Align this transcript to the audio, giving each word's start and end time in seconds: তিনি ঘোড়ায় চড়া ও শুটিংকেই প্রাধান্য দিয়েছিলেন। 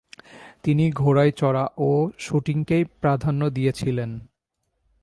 তিনি 0.63 0.85
ঘোড়ায় 0.91 1.31
চড়া 1.31 1.65
ও 1.77 1.89
শুটিংকেই 2.19 2.83
প্রাধান্য 3.01 3.41
দিয়েছিলেন। 3.49 4.11